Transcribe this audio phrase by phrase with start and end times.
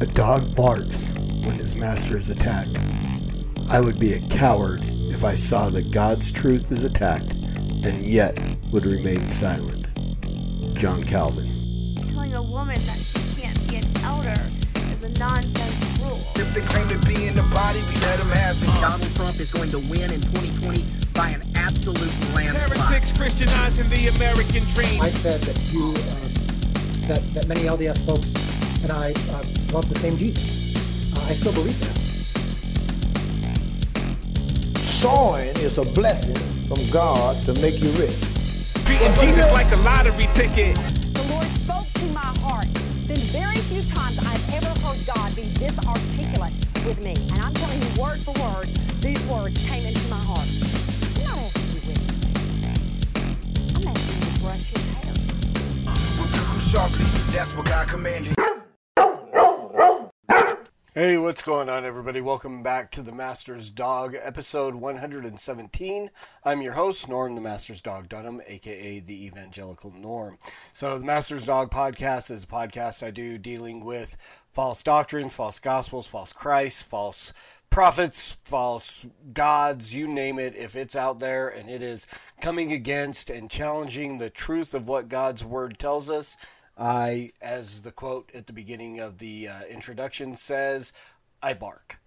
[0.00, 2.80] A dog barks when his master is attacked.
[3.68, 8.38] I would be a coward if I saw that God's truth is attacked and yet
[8.72, 9.88] would remain silent.
[10.74, 11.96] John Calvin.
[12.08, 14.40] Telling a woman that she can't be an elder
[14.90, 16.18] is a nonsense rule.
[16.36, 18.80] If they claim to be in the body, we let them have it.
[18.80, 20.82] Donald Trump is going to win in 2020
[21.12, 21.98] by an absolute
[22.34, 22.78] landslide.
[22.78, 25.02] Heretics Christianizing the American dream.
[25.02, 28.32] I said that you, uh, that, that many LDS folks
[28.82, 30.74] and I uh, love the same Jesus.
[31.14, 31.96] Uh, I still believe that.
[34.80, 36.34] Sowing is a blessing
[36.66, 38.18] from God to make you rich.
[38.84, 40.74] Treating Jesus like a lottery ticket.
[40.74, 42.66] The Lord spoke to my heart.
[43.06, 47.14] Been very few times I've ever heard God be this articulate with me.
[47.30, 48.68] And I'm telling you word for word,
[49.00, 50.50] these words came into my heart.
[51.14, 52.02] I'm not asking you with
[53.76, 55.14] I'm asking you to brush your hair.
[56.18, 57.06] We'll do them sharply.
[57.30, 58.39] That's what God commanded.
[60.92, 62.20] Hey, what's going on, everybody?
[62.20, 66.10] Welcome back to the Master's Dog, episode 117.
[66.44, 70.36] I'm your host, Norm, the Master's Dog Dunham, aka the Evangelical Norm.
[70.72, 74.16] So, the Master's Dog podcast is a podcast I do dealing with
[74.52, 77.32] false doctrines, false gospels, false Christ, false
[77.70, 80.56] prophets, false gods, you name it.
[80.56, 82.08] If it's out there and it is
[82.40, 86.36] coming against and challenging the truth of what God's Word tells us,
[86.80, 90.94] I, as the quote at the beginning of the uh, introduction says,
[91.42, 92.00] I bark.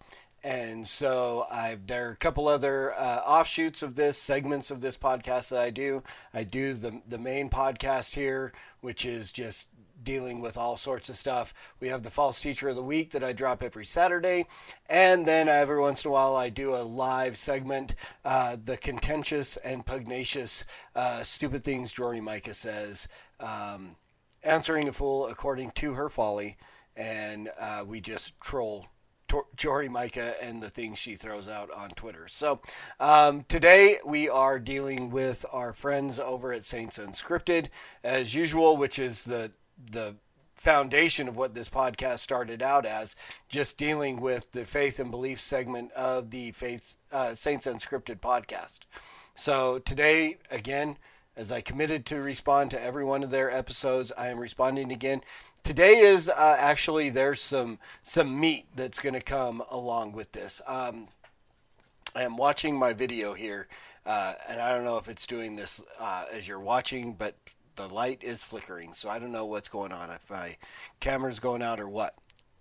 [0.43, 4.97] And so I, there are a couple other uh, offshoots of this, segments of this
[4.97, 6.03] podcast that I do.
[6.33, 8.51] I do the, the main podcast here,
[8.81, 9.69] which is just
[10.03, 11.75] dealing with all sorts of stuff.
[11.79, 14.47] We have the false teacher of the week that I drop every Saturday.
[14.89, 19.55] And then every once in a while, I do a live segment, uh, the contentious
[19.57, 23.07] and pugnacious uh, stupid things Jory Micah says.
[23.39, 23.95] Um,
[24.44, 26.58] answering a fool according to her folly,
[26.95, 28.88] and uh, we just troll
[29.27, 32.27] Tor- Jory Micah and the things she throws out on Twitter.
[32.27, 32.61] So
[33.00, 37.69] um, today we are dealing with our friends over at Saints Unscripted,
[38.03, 39.51] as usual, which is the
[39.91, 40.16] the
[40.53, 43.16] foundation of what this podcast started out as,
[43.50, 48.81] just dealing with the faith and belief segment of the Faith uh, Saints Unscripted podcast.
[49.35, 50.97] So today, again
[51.35, 55.21] as I committed to respond to every one of their episodes, I am responding again.
[55.63, 60.61] Today is uh, actually there's some some meat that's going to come along with this.
[60.67, 61.07] Um,
[62.16, 63.67] I am watching my video here,
[64.05, 67.35] uh, and I don't know if it's doing this uh, as you're watching, but
[67.75, 70.11] the light is flickering, so I don't know what's going on.
[70.11, 70.57] If my
[70.99, 72.16] camera's going out or what.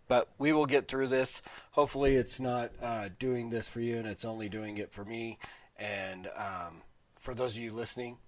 [0.09, 1.43] But we will get through this.
[1.71, 5.39] Hopefully, it's not uh, doing this for you, and it's only doing it for me.
[5.79, 6.83] And um,
[7.17, 8.19] for those of you listening,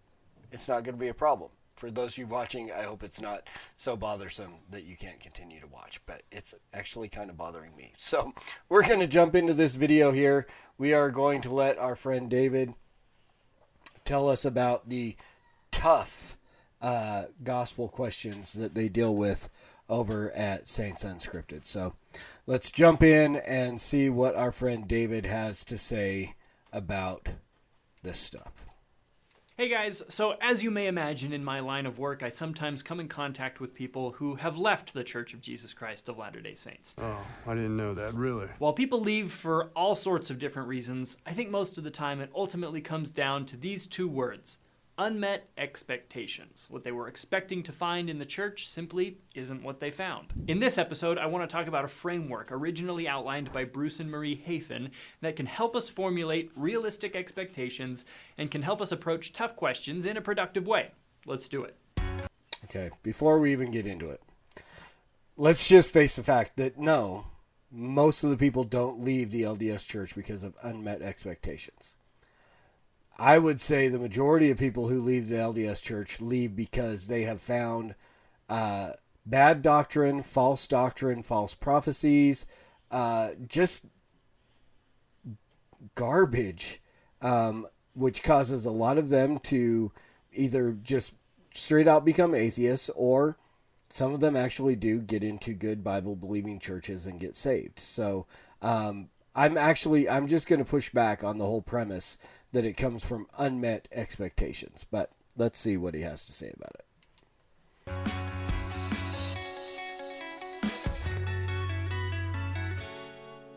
[0.55, 1.51] it's not going to be a problem.
[1.75, 5.59] For those of you watching, I hope it's not so bothersome that you can't continue
[5.61, 7.93] to watch, but it's actually kind of bothering me.
[7.97, 8.33] So
[8.69, 10.47] we're going to jump into this video here.
[10.79, 12.73] We are going to let our friend David
[14.05, 15.17] tell us about the
[15.73, 16.39] tough
[16.81, 19.49] uh, gospel questions that they deal with
[19.89, 21.65] over at Saints Unscripted.
[21.65, 21.95] So
[22.47, 26.37] let's jump in and see what our friend David has to say
[26.73, 27.31] about
[28.05, 28.64] this stuff.
[29.57, 32.99] Hey guys, so as you may imagine in my line of work, I sometimes come
[32.99, 36.57] in contact with people who have left the Church of Jesus Christ of Latter day
[36.57, 36.93] Saints.
[36.99, 38.49] Oh, I didn't know that, really.
[38.59, 42.21] While people leave for all sorts of different reasons, I think most of the time
[42.21, 44.59] it ultimately comes down to these two words
[44.99, 46.67] unmet expectations.
[46.71, 50.33] What they were expecting to find in the church simply isn't what they found.
[50.47, 54.11] In this episode, I want to talk about a framework originally outlined by Bruce and
[54.11, 54.91] Marie Hafen
[55.21, 58.05] that can help us formulate realistic expectations
[58.39, 60.91] and can help us approach tough questions in a productive way.
[61.27, 61.77] Let's do it.
[62.65, 64.23] Okay, before we even get into it,
[65.37, 67.25] let's just face the fact that no,
[67.71, 71.97] most of the people don't leave the LDS church because of unmet expectations.
[73.19, 77.23] I would say the majority of people who leave the LDS church leave because they
[77.23, 77.95] have found
[78.49, 78.91] uh,
[79.25, 82.45] bad doctrine, false doctrine, false prophecies,
[82.91, 83.87] uh, just
[85.95, 86.83] garbage,
[87.23, 89.93] um, which causes a lot of them to
[90.33, 91.15] either just
[91.53, 93.39] straight out become atheists or
[93.89, 97.79] some of them actually do get into good Bible believing churches and get saved.
[97.79, 98.27] So
[98.61, 102.19] um, I'm actually I'm just going to push back on the whole premise
[102.55, 104.87] that it comes from unmet expectations.
[104.91, 106.85] But let's see what he has to say about it.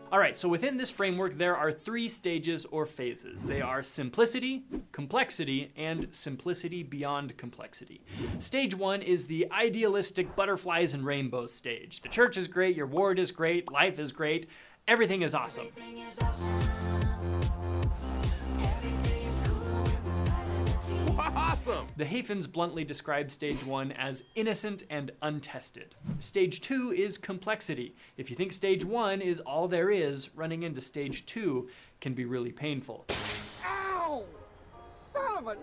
[0.09, 3.43] All right, so within this framework, there are three stages or phases.
[3.43, 4.63] They are simplicity,
[4.93, 8.01] complexity, and simplicity beyond complexity.
[8.39, 12.01] Stage one is the idealistic butterflies and rainbows stage.
[12.01, 14.47] The church is great, your ward is great, life is great,
[14.87, 15.67] everything is awesome.
[16.21, 16.96] Awesome!
[21.97, 25.95] The Hafens bluntly describe stage one as innocent and untested.
[26.19, 27.95] Stage two is complexity.
[28.17, 31.69] If you think stage one is all there is, running into stage two
[31.99, 33.05] can be really painful.
[33.65, 34.23] Ow!
[34.81, 35.57] Son of a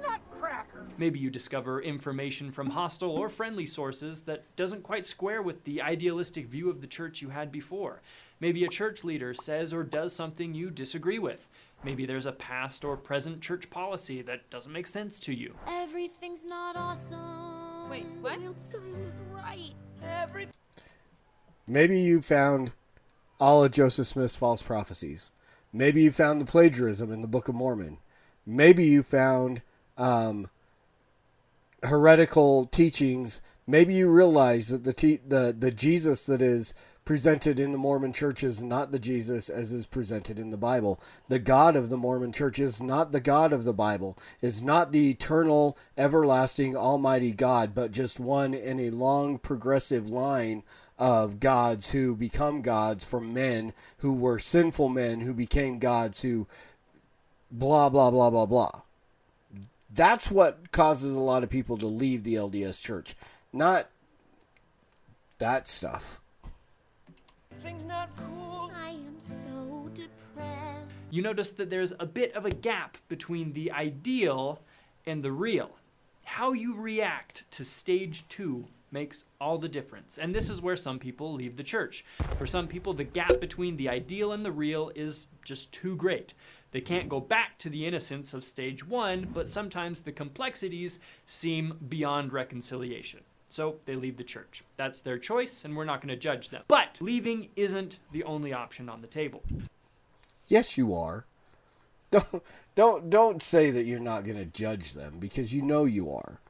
[0.00, 0.86] nutcracker!
[0.98, 5.82] Maybe you discover information from hostile or friendly sources that doesn't quite square with the
[5.82, 8.02] idealistic view of the church you had before.
[8.40, 11.46] Maybe a church leader says or does something you disagree with.
[11.82, 15.54] Maybe there's a past or present church policy that doesn't make sense to you.
[15.66, 17.88] Everything's not awesome.
[17.88, 18.38] Wait, what?
[18.38, 19.74] Einstein was right.
[21.66, 22.72] Maybe you found
[23.38, 25.32] all of Joseph Smith's false prophecies.
[25.72, 27.98] Maybe you found the plagiarism in the Book of Mormon.
[28.44, 29.62] Maybe you found
[29.96, 30.50] um,
[31.82, 33.40] heretical teachings.
[33.66, 36.74] Maybe you realize that the te- the the Jesus that is
[37.10, 41.00] presented in the Mormon church is not the Jesus as is presented in the Bible.
[41.28, 44.92] The God of the Mormon church is not the God of the Bible, is not
[44.92, 50.62] the eternal, everlasting, almighty God, but just one in a long progressive line
[51.00, 56.46] of gods who become gods from men who were sinful men who became gods who
[57.50, 58.82] blah blah blah blah blah.
[59.92, 63.16] That's what causes a lot of people to leave the LDS church,
[63.52, 63.88] not
[65.38, 66.20] that stuff.
[68.74, 70.92] I am so depressed.
[71.10, 74.62] You notice that there's a bit of a gap between the ideal
[75.06, 75.70] and the real.
[76.24, 80.18] How you react to stage two makes all the difference.
[80.18, 82.04] And this is where some people leave the church.
[82.38, 86.34] For some people, the gap between the ideal and the real is just too great.
[86.72, 91.78] They can't go back to the innocence of stage one, but sometimes the complexities seem
[91.88, 93.20] beyond reconciliation.
[93.50, 94.62] So they leave the church.
[94.76, 96.62] That's their choice, and we're not going to judge them.
[96.68, 99.42] But leaving isn't the only option on the table.
[100.46, 101.26] Yes, you are.
[102.10, 102.42] Don't
[102.74, 106.40] don't don't say that you're not going to judge them because you know you are.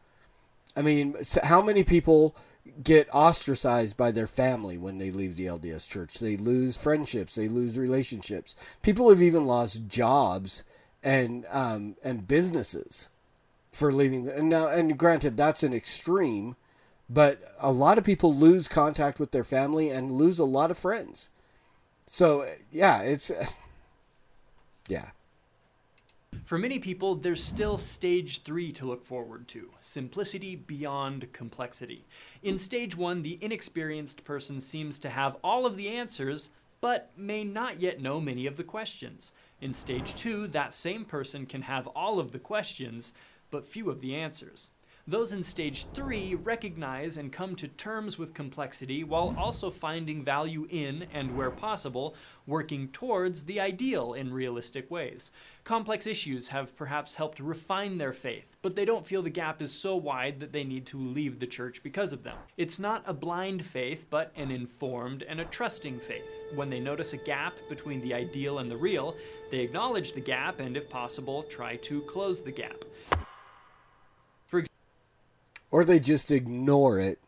[0.75, 2.35] I mean, how many people
[2.83, 6.19] get ostracized by their family when they leave the LDS church?
[6.19, 8.57] They lose friendships, they lose relationships.
[8.81, 10.65] People have even lost jobs
[11.03, 13.11] and um, and businesses
[13.73, 14.25] for leaving.
[14.25, 16.57] The, and now, and granted, that's an extreme,
[17.13, 20.79] but a lot of people lose contact with their family and lose a lot of
[20.79, 21.31] friends.
[22.07, 23.33] So yeah, it's
[24.89, 25.09] yeah.
[26.45, 32.05] For many people, there's still stage three to look forward to simplicity beyond complexity.
[32.45, 37.43] In stage one, the inexperienced person seems to have all of the answers, but may
[37.43, 39.33] not yet know many of the questions.
[39.61, 43.13] In stage two, that same person can have all of the questions,
[43.51, 44.71] but few of the answers.
[45.11, 50.69] Those in stage three recognize and come to terms with complexity while also finding value
[50.71, 52.15] in, and where possible,
[52.47, 55.33] working towards the ideal in realistic ways.
[55.65, 59.73] Complex issues have perhaps helped refine their faith, but they don't feel the gap is
[59.73, 62.37] so wide that they need to leave the church because of them.
[62.57, 66.31] It's not a blind faith, but an informed and a trusting faith.
[66.55, 69.17] When they notice a gap between the ideal and the real,
[69.51, 72.85] they acknowledge the gap and, if possible, try to close the gap.
[75.71, 77.19] Or they just ignore it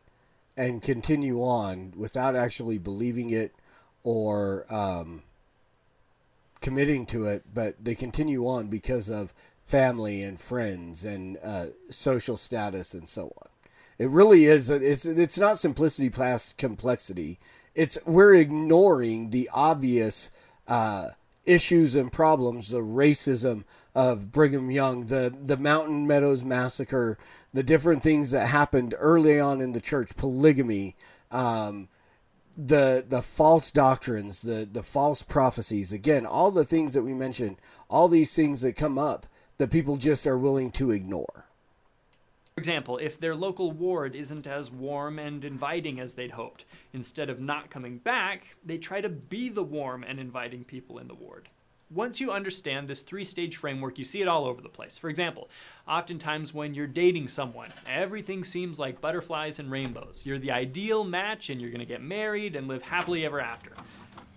[0.56, 3.55] and continue on without actually believing it
[4.05, 5.22] or um,
[6.61, 9.32] committing to it, but they continue on because of
[9.67, 13.49] family and friends and uh, social status and so on.
[13.99, 14.70] It really is.
[14.70, 17.39] It's it's not simplicity past complexity.
[17.75, 20.31] It's we're ignoring the obvious
[20.67, 21.11] uh,
[21.44, 27.19] issues and problems, the racism of Brigham Young, the the Mountain Meadows massacre,
[27.53, 30.94] the different things that happened early on in the church, polygamy,
[31.31, 31.89] um,
[32.56, 35.93] the the false doctrines, the the false prophecies.
[35.93, 37.58] Again, all the things that we mentioned,
[37.91, 39.27] all these things that come up
[39.58, 41.46] that people just are willing to ignore.
[42.55, 47.31] For example, if their local ward isn't as warm and inviting as they'd hoped, instead
[47.31, 51.15] of not coming back, they try to be the warm and inviting people in the
[51.15, 51.49] ward.
[51.94, 54.96] Once you understand this three stage framework, you see it all over the place.
[54.96, 55.51] For example,
[55.87, 60.22] oftentimes when you're dating someone, everything seems like butterflies and rainbows.
[60.25, 63.72] You're the ideal match and you're going to get married and live happily ever after.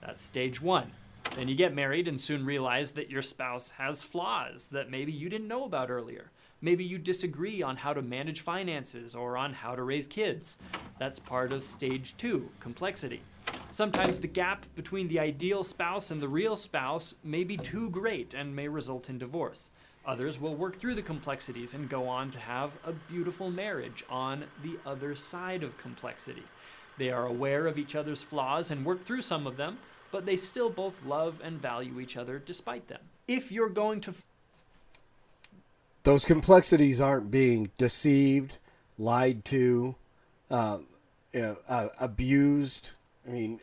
[0.01, 0.91] That's stage one.
[1.37, 5.29] Then you get married and soon realize that your spouse has flaws that maybe you
[5.29, 6.31] didn't know about earlier.
[6.61, 10.57] Maybe you disagree on how to manage finances or on how to raise kids.
[10.99, 13.21] That's part of stage two, complexity.
[13.75, 18.33] Sometimes the gap between the ideal spouse and the real spouse may be too great
[18.33, 19.69] and may result in divorce.
[20.05, 24.45] Others will work through the complexities and go on to have a beautiful marriage on
[24.63, 26.45] the other side of complexity.
[26.97, 29.77] They are aware of each other's flaws and work through some of them,
[30.09, 33.01] but they still both love and value each other despite them.
[33.27, 34.13] If you're going to
[36.03, 38.57] those complexities aren't being deceived,
[38.97, 39.95] lied to,
[40.49, 40.85] know,
[41.67, 42.93] uh, abused.
[43.27, 43.59] I mean,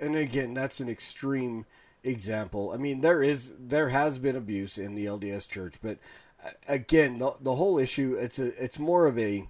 [0.00, 1.66] and again, that's an extreme
[2.02, 2.72] example.
[2.72, 5.98] I mean, there is there has been abuse in the LDS Church, but
[6.44, 9.48] uh, again, the, the whole issue it's a it's more of a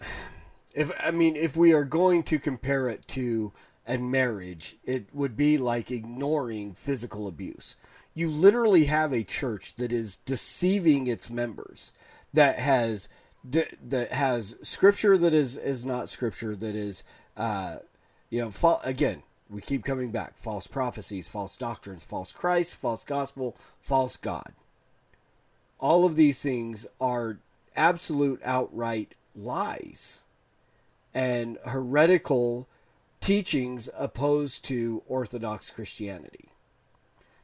[0.74, 3.52] if I mean if we are going to compare it to
[3.86, 7.76] a marriage, it would be like ignoring physical abuse.
[8.14, 11.92] You literally have a church that is deceiving its members,
[12.32, 13.08] that has
[13.44, 17.02] that has scripture that is is not scripture that is
[17.36, 17.78] uh,
[18.32, 20.36] you know fa- again we keep coming back.
[20.36, 24.54] False prophecies false doctrines false christ false gospel false god.
[25.78, 27.38] All of these things are
[27.76, 30.24] absolute outright lies
[31.14, 32.66] and heretical
[33.20, 36.48] teachings opposed to orthodox christianity.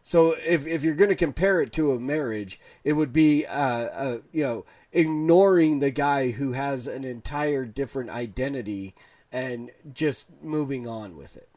[0.00, 3.52] So if, if you're going to compare it to a marriage it would be uh,
[3.52, 8.94] uh, you know ignoring the guy who has an entire different identity
[9.32, 11.48] and just moving on with it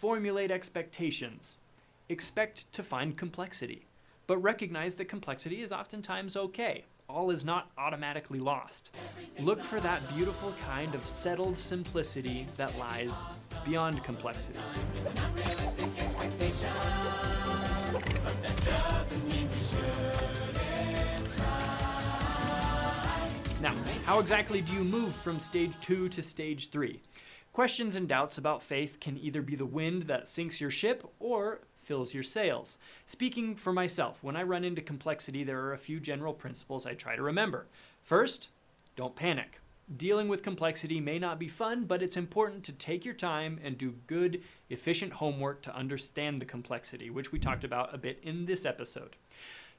[0.00, 1.58] formulate expectations.
[2.08, 3.84] Expect to find complexity,
[4.26, 6.86] but recognize that complexity is oftentimes okay.
[7.06, 8.92] All is not automatically lost.
[9.40, 13.12] Look for that beautiful kind of settled simplicity that lies
[13.62, 14.60] beyond complexity.
[24.10, 27.00] How exactly do you move from stage two to stage three?
[27.52, 31.60] Questions and doubts about faith can either be the wind that sinks your ship or
[31.76, 32.76] fills your sails.
[33.06, 36.94] Speaking for myself, when I run into complexity, there are a few general principles I
[36.94, 37.68] try to remember.
[38.02, 38.48] First,
[38.96, 39.60] don't panic.
[39.96, 43.78] Dealing with complexity may not be fun, but it's important to take your time and
[43.78, 48.44] do good, efficient homework to understand the complexity, which we talked about a bit in
[48.44, 49.14] this episode.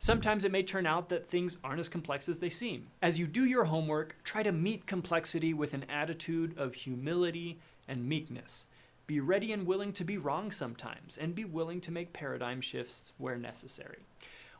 [0.03, 2.88] Sometimes it may turn out that things aren't as complex as they seem.
[3.03, 8.10] As you do your homework, try to meet complexity with an attitude of humility and
[8.10, 8.65] meekness.
[9.05, 13.13] Be ready and willing to be wrong sometimes, and be willing to make paradigm shifts
[13.20, 14.00] where necessary.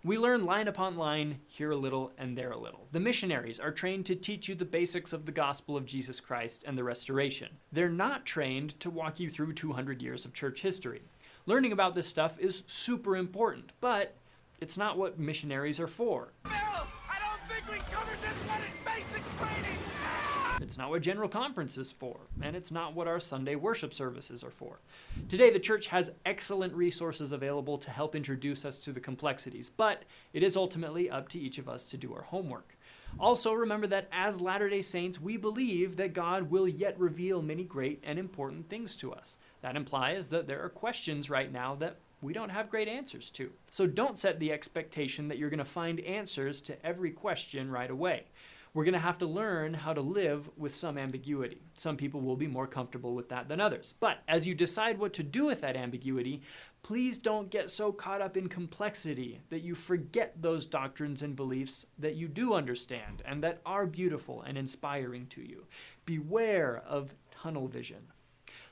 [0.04, 2.86] We learn line upon line, here a little and there a little.
[2.92, 6.66] The missionaries are trained to teach you the basics of the gospel of Jesus Christ
[6.68, 7.50] and the restoration.
[7.72, 11.02] They're not trained to walk you through 200 years of church history.
[11.48, 14.14] Learning about this stuff is super important, but
[14.62, 16.34] it's not what missionaries are for.
[20.62, 24.44] It's not what General Conference is for, and it's not what our Sunday worship services
[24.44, 24.80] are for.
[25.28, 30.04] Today, the church has excellent resources available to help introduce us to the complexities, but
[30.34, 32.78] it is ultimately up to each of us to do our homework.
[33.20, 37.64] Also, remember that as Latter day Saints, we believe that God will yet reveal many
[37.64, 39.38] great and important things to us.
[39.62, 43.52] That implies that there are questions right now that we don't have great answers to.
[43.72, 47.90] So don't set the expectation that you're going to find answers to every question right
[47.90, 48.26] away.
[48.74, 51.62] We're going to have to learn how to live with some ambiguity.
[51.76, 53.96] Some people will be more comfortable with that than others.
[54.00, 56.42] But as you decide what to do with that ambiguity,
[56.82, 61.86] please don't get so caught up in complexity that you forget those doctrines and beliefs
[62.00, 65.66] that you do understand and that are beautiful and inspiring to you.
[66.06, 68.02] Beware of tunnel vision.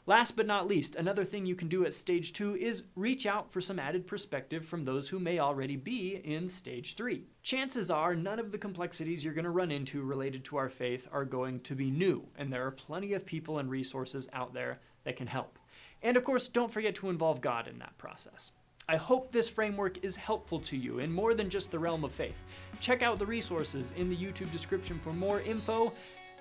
[0.10, 3.52] Last but not least, another thing you can do at stage two is reach out
[3.52, 7.28] for some added perspective from those who may already be in stage three.
[7.44, 11.08] Chances are none of the complexities you're going to run into related to our faith
[11.12, 14.80] are going to be new, and there are plenty of people and resources out there
[15.04, 15.60] that can help.
[16.02, 18.52] And of course, don't forget to involve God in that process.
[18.88, 22.12] I hope this framework is helpful to you in more than just the realm of
[22.12, 22.38] faith.
[22.80, 25.94] Check out the resources in the YouTube description for more info,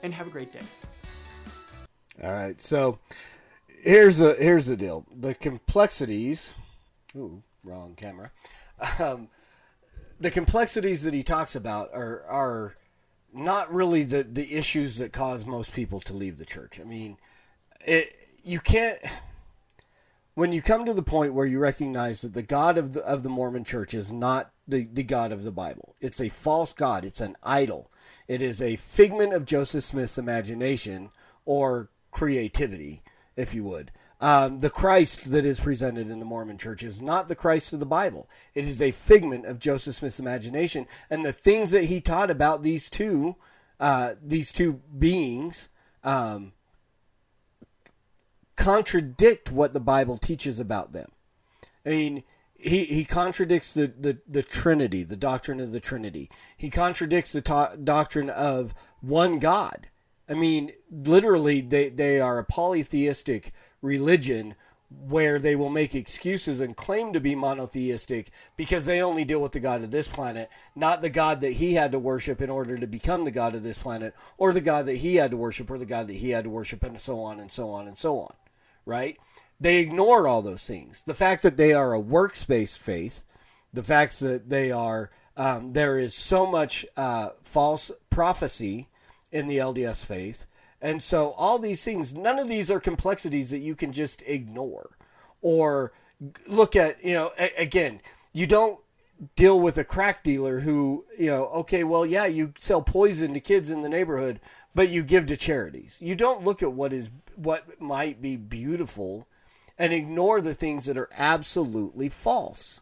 [0.03, 0.63] and have a great day.
[2.25, 2.99] All right, so
[3.83, 5.07] here's a here's the deal.
[5.15, 6.55] The complexities.
[7.17, 8.31] Ooh, wrong camera.
[9.01, 9.29] Um,
[10.21, 12.77] the complexities that he talks about are are
[13.33, 16.81] not really the the issues that cause most people to leave the church.
[16.81, 17.17] I mean,
[17.87, 18.99] it you can't
[20.35, 23.23] when you come to the point where you recognize that the God of the of
[23.23, 25.95] the Mormon church is not the, the God of the Bible.
[26.01, 27.05] It's a false God.
[27.05, 27.91] It's an idol.
[28.29, 31.11] It is a figment of Joseph Smith's imagination
[31.45, 33.01] or creativity
[33.39, 33.91] if you would.
[34.21, 37.79] Um, the Christ that is presented in the Mormon church is not the Christ of
[37.79, 38.29] the Bible.
[38.53, 42.63] It is a figment of Joseph Smith's imagination, and the things that he taught about
[42.63, 43.37] these two,
[43.79, 45.69] uh, these two beings,
[46.03, 46.53] um,
[48.57, 51.13] contradict what the Bible teaches about them.
[51.87, 52.25] I mean,
[52.57, 56.29] he, he contradicts the, the, the Trinity, the doctrine of the Trinity.
[56.57, 59.87] He contradicts the doctrine of one God.
[60.29, 64.55] I mean, literally, they, they are a polytheistic religion
[64.91, 69.53] where they will make excuses and claim to be monotheistic because they only deal with
[69.53, 72.79] the God of this planet, not the God that he had to worship in order
[72.79, 75.71] to become the God of this planet, or the God that he had to worship,
[75.71, 77.99] or the God that he had to worship, and so on and so on and
[77.99, 78.33] so on.
[78.87, 79.19] Right?
[79.61, 81.03] They ignore all those things.
[81.03, 83.25] The fact that they are a works-based faith,
[83.73, 88.89] the fact that they are, um, there is so much uh, false prophecy
[89.33, 90.47] in the LDS faith
[90.81, 94.91] and so all these things, none of these are complexities that you can just ignore
[95.41, 95.93] or
[96.47, 98.01] look at, you know, a- again,
[98.33, 98.79] you don't
[99.35, 103.41] deal with a crack dealer who, you know, okay, well, yeah, you sell poison to
[103.41, 104.41] kids in the neighborhood,
[104.75, 106.01] but you give to charities.
[106.01, 109.27] You don't look at what is what might be beautiful
[109.79, 112.81] and ignore the things that are absolutely false.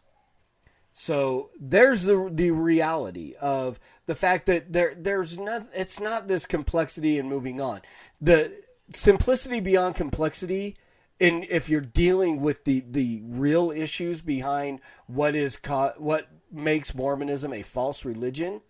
[0.99, 6.47] So there's the the reality of the fact that there there's not it's not this
[6.47, 7.81] complexity and moving on.
[8.19, 8.51] The
[8.89, 10.75] simplicity beyond complexity
[11.19, 16.95] in if you're dealing with the the real issues behind what is co- what makes
[16.95, 18.61] Mormonism a false religion,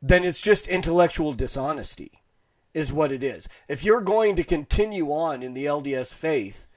[0.00, 2.22] then it's just intellectual dishonesty
[2.74, 3.48] is what it is.
[3.68, 6.68] If you're going to continue on in the LDS faith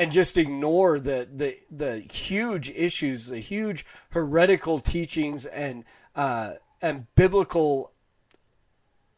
[0.00, 5.84] and just ignore the the the huge issues, the huge heretical teachings and
[6.16, 7.92] uh, and biblical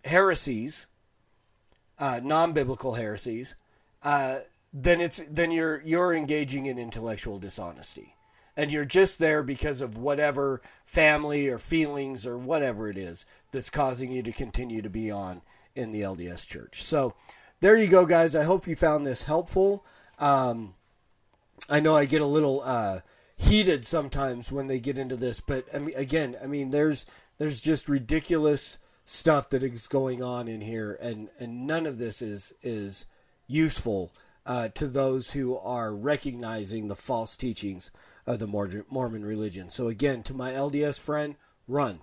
[0.05, 0.89] heresies,
[2.01, 3.55] uh, non-biblical heresies,
[4.03, 4.39] uh,
[4.73, 8.17] then it's then you're you're engaging in intellectual dishonesty,
[8.57, 13.71] and you're just there because of whatever family or feelings or whatever it is that's
[13.71, 15.43] causing you to continue to be on
[15.77, 16.83] in the LDS Church.
[16.83, 17.15] So
[17.61, 18.35] there you go, guys.
[18.35, 19.87] I hope you found this helpful.
[20.19, 20.75] Um,
[21.69, 23.01] I know I get a little uh,
[23.37, 27.07] heated sometimes when they get into this, but I mean, again, I mean, there's
[27.39, 32.23] there's just ridiculous stuff that is going on in here, and and none of this
[32.23, 33.07] is is
[33.47, 34.13] useful
[34.47, 37.91] uh, to those who are recognizing the false teachings
[38.27, 39.71] of the Mormon religion.
[39.71, 41.37] So again, to my LDS friend,
[41.69, 41.99] run,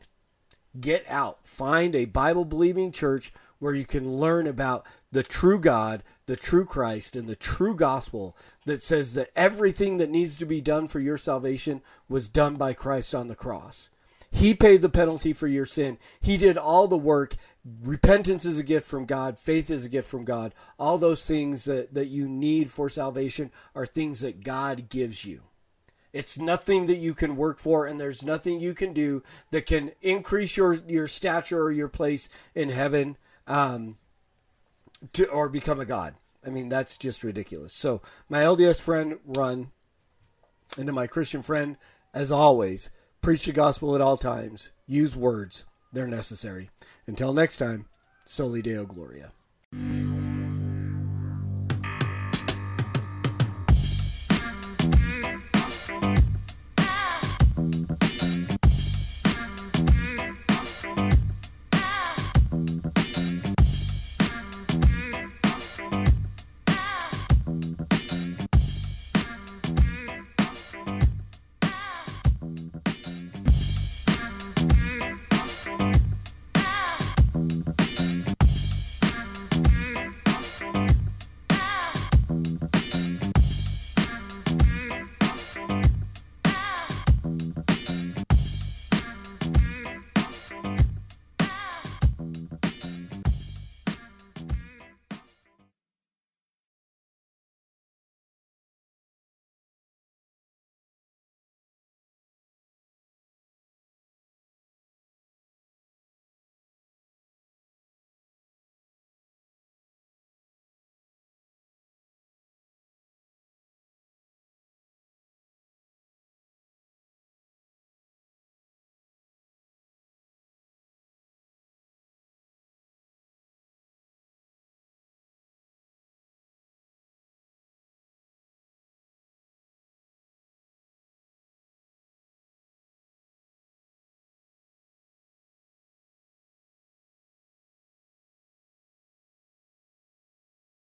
[0.80, 6.04] get out, find a Bible believing church where you can learn about the true God,
[6.26, 10.62] the true Christ, and the true gospel that says that everything that needs to be
[10.62, 13.90] done for your salvation was done by Christ on the cross.
[14.32, 15.98] He paid the penalty for your sin.
[16.20, 17.36] He did all the work.
[17.84, 19.40] Repentance is a gift from God.
[19.40, 20.54] Faith is a gift from God.
[20.78, 25.44] All those things that, that you need for salvation are things that God gives you.
[26.14, 29.92] It's nothing that you can work for, and there's nothing you can do that can
[30.02, 33.18] increase your, your stature or your place in heaven
[33.50, 33.98] um,
[35.14, 36.14] to or become a god.
[36.46, 37.74] I mean, that's just ridiculous.
[37.74, 39.72] So, my LDS friend, run.
[40.78, 41.76] And to my Christian friend,
[42.14, 42.90] as always,
[43.22, 44.72] preach the gospel at all times.
[44.88, 46.70] Use words, they're necessary.
[47.08, 47.88] Until next time,
[48.26, 49.34] Soli Deo Gloria.